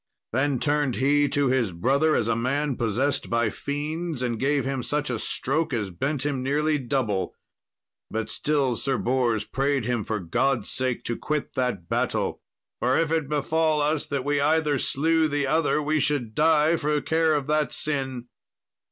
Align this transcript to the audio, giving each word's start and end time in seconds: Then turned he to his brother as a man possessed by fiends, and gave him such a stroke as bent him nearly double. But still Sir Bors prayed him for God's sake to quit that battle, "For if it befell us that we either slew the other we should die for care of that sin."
Then 0.33 0.57
turned 0.59 0.95
he 0.95 1.29
to 1.29 1.49
his 1.49 1.71
brother 1.71 2.15
as 2.15 2.27
a 2.27 2.35
man 2.35 2.75
possessed 2.75 3.29
by 3.29 3.51
fiends, 3.51 4.23
and 4.23 4.39
gave 4.39 4.65
him 4.65 4.81
such 4.81 5.11
a 5.11 5.19
stroke 5.19 5.73
as 5.75 5.91
bent 5.91 6.25
him 6.25 6.41
nearly 6.41 6.79
double. 6.79 7.35
But 8.09 8.31
still 8.31 8.75
Sir 8.75 8.97
Bors 8.97 9.43
prayed 9.43 9.85
him 9.85 10.03
for 10.03 10.19
God's 10.19 10.71
sake 10.71 11.03
to 11.03 11.15
quit 11.15 11.53
that 11.53 11.87
battle, 11.87 12.41
"For 12.79 12.97
if 12.97 13.11
it 13.11 13.29
befell 13.29 13.79
us 13.79 14.07
that 14.07 14.25
we 14.25 14.41
either 14.41 14.79
slew 14.79 15.27
the 15.27 15.45
other 15.45 15.79
we 15.83 15.99
should 15.99 16.33
die 16.33 16.77
for 16.77 16.99
care 16.99 17.35
of 17.35 17.45
that 17.45 17.71
sin." 17.71 18.27